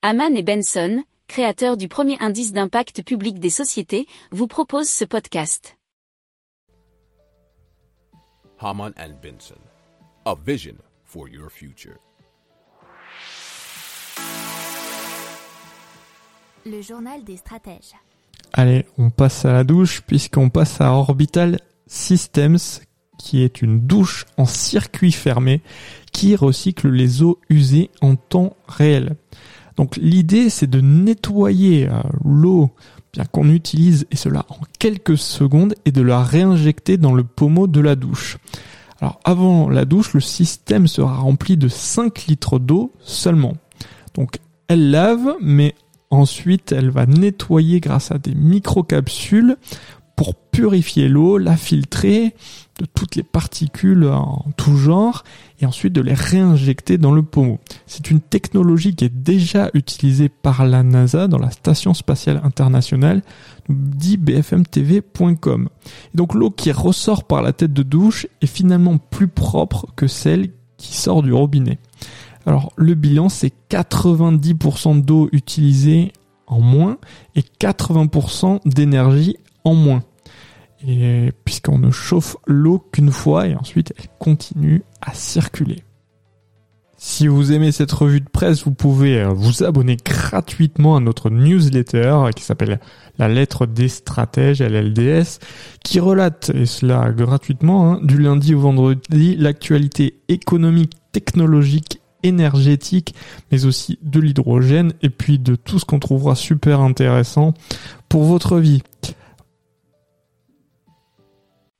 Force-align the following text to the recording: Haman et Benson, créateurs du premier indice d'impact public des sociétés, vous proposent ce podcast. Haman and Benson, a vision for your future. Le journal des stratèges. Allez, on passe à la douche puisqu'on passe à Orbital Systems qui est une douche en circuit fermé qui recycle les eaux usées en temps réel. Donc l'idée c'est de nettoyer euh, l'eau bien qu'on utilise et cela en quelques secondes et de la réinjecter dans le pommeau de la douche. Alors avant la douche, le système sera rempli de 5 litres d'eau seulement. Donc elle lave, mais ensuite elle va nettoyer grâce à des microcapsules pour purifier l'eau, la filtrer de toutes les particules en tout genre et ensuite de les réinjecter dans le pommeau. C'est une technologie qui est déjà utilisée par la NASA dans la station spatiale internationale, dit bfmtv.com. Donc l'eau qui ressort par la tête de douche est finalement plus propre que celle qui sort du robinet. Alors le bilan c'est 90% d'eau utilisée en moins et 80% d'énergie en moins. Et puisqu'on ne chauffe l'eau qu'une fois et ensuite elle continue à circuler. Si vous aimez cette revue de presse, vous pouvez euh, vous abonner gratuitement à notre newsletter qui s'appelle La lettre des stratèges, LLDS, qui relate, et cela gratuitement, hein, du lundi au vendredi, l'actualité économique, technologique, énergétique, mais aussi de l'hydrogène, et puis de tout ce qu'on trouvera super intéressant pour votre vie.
Haman 0.00 0.36
et 0.36 0.44
Benson, 0.44 1.02
créateurs 1.26 1.76
du 1.76 1.88
premier 1.88 2.16
indice 2.20 2.52
d'impact 2.52 3.02
public 3.02 3.40
des 3.40 3.50
sociétés, 3.50 4.06
vous 4.30 4.46
proposent 4.46 4.88
ce 4.88 5.04
podcast. 5.04 5.76
Haman 8.60 8.92
and 8.96 9.14
Benson, 9.20 9.58
a 10.24 10.36
vision 10.36 10.76
for 11.02 11.28
your 11.28 11.50
future. 11.50 11.96
Le 16.64 16.80
journal 16.80 17.24
des 17.24 17.38
stratèges. 17.38 17.96
Allez, 18.52 18.86
on 18.98 19.10
passe 19.10 19.44
à 19.44 19.52
la 19.52 19.64
douche 19.64 20.02
puisqu'on 20.02 20.48
passe 20.48 20.80
à 20.80 20.92
Orbital 20.92 21.58
Systems 21.88 22.58
qui 23.18 23.42
est 23.42 23.62
une 23.62 23.80
douche 23.80 24.26
en 24.36 24.44
circuit 24.44 25.10
fermé 25.10 25.60
qui 26.12 26.36
recycle 26.36 26.88
les 26.88 27.24
eaux 27.24 27.40
usées 27.50 27.90
en 28.00 28.14
temps 28.14 28.56
réel. 28.68 29.16
Donc 29.78 29.96
l'idée 29.96 30.50
c'est 30.50 30.68
de 30.68 30.80
nettoyer 30.80 31.88
euh, 31.88 32.02
l'eau 32.24 32.70
bien 33.12 33.24
qu'on 33.24 33.48
utilise 33.48 34.06
et 34.10 34.16
cela 34.16 34.44
en 34.48 34.58
quelques 34.80 35.16
secondes 35.16 35.74
et 35.84 35.92
de 35.92 36.02
la 36.02 36.22
réinjecter 36.22 36.96
dans 36.96 37.14
le 37.14 37.22
pommeau 37.22 37.68
de 37.68 37.80
la 37.80 37.94
douche. 37.94 38.38
Alors 39.00 39.20
avant 39.22 39.70
la 39.70 39.84
douche, 39.84 40.14
le 40.14 40.20
système 40.20 40.88
sera 40.88 41.14
rempli 41.18 41.56
de 41.56 41.68
5 41.68 42.26
litres 42.26 42.58
d'eau 42.58 42.92
seulement. 43.04 43.54
Donc 44.14 44.40
elle 44.66 44.90
lave, 44.90 45.36
mais 45.40 45.76
ensuite 46.10 46.72
elle 46.72 46.90
va 46.90 47.06
nettoyer 47.06 47.78
grâce 47.78 48.10
à 48.10 48.18
des 48.18 48.34
microcapsules 48.34 49.56
pour 50.16 50.34
purifier 50.34 51.08
l'eau, 51.08 51.38
la 51.38 51.56
filtrer 51.56 52.34
de 52.78 52.86
toutes 52.86 53.16
les 53.16 53.22
particules 53.22 54.06
en 54.06 54.46
tout 54.56 54.76
genre 54.76 55.24
et 55.60 55.66
ensuite 55.66 55.92
de 55.92 56.00
les 56.00 56.14
réinjecter 56.14 56.96
dans 56.96 57.12
le 57.12 57.22
pommeau. 57.22 57.58
C'est 57.86 58.10
une 58.10 58.20
technologie 58.20 58.94
qui 58.94 59.04
est 59.04 59.14
déjà 59.14 59.70
utilisée 59.74 60.28
par 60.28 60.64
la 60.64 60.82
NASA 60.82 61.26
dans 61.26 61.38
la 61.38 61.50
station 61.50 61.92
spatiale 61.92 62.40
internationale, 62.44 63.22
dit 63.68 64.16
bfmtv.com. 64.16 65.68
Donc 66.14 66.34
l'eau 66.34 66.50
qui 66.50 66.70
ressort 66.70 67.24
par 67.24 67.42
la 67.42 67.52
tête 67.52 67.72
de 67.72 67.82
douche 67.82 68.26
est 68.40 68.46
finalement 68.46 68.98
plus 68.98 69.28
propre 69.28 69.86
que 69.96 70.06
celle 70.06 70.50
qui 70.76 70.96
sort 70.96 71.22
du 71.22 71.32
robinet. 71.32 71.78
Alors 72.46 72.72
le 72.76 72.94
bilan 72.94 73.28
c'est 73.28 73.52
90% 73.70 75.02
d'eau 75.02 75.28
utilisée 75.32 76.12
en 76.46 76.60
moins 76.60 76.98
et 77.34 77.42
80% 77.60 78.60
d'énergie 78.64 79.36
en 79.64 79.74
moins. 79.74 80.02
Et 80.86 81.32
puisqu'on 81.44 81.78
ne 81.78 81.90
chauffe 81.90 82.36
l'eau 82.46 82.78
qu'une 82.92 83.10
fois 83.10 83.48
et 83.48 83.56
ensuite 83.56 83.92
elle 83.98 84.08
continue 84.18 84.82
à 85.00 85.12
circuler. 85.12 85.82
Si 87.00 87.28
vous 87.28 87.52
aimez 87.52 87.70
cette 87.70 87.92
revue 87.92 88.20
de 88.20 88.28
presse, 88.28 88.64
vous 88.64 88.72
pouvez 88.72 89.20
euh, 89.20 89.28
vous 89.28 89.62
abonner 89.62 89.96
gratuitement 90.04 90.96
à 90.96 91.00
notre 91.00 91.30
newsletter 91.30 92.30
qui 92.34 92.42
s'appelle 92.42 92.80
La 93.18 93.28
lettre 93.28 93.66
des 93.66 93.86
stratèges, 93.86 94.60
LLDS, 94.60 95.38
qui 95.84 96.00
relate, 96.00 96.50
et 96.52 96.66
cela 96.66 97.12
gratuitement, 97.12 97.92
hein, 97.92 98.00
du 98.02 98.18
lundi 98.18 98.52
au 98.52 98.58
vendredi, 98.58 99.36
l'actualité 99.36 100.18
économique, 100.26 100.94
technologique, 101.12 102.00
énergétique, 102.24 103.14
mais 103.52 103.64
aussi 103.64 104.00
de 104.02 104.18
l'hydrogène, 104.18 104.92
et 105.00 105.10
puis 105.10 105.38
de 105.38 105.54
tout 105.54 105.78
ce 105.78 105.84
qu'on 105.84 106.00
trouvera 106.00 106.34
super 106.34 106.80
intéressant 106.80 107.54
pour 108.08 108.24
votre 108.24 108.58
vie. 108.58 108.82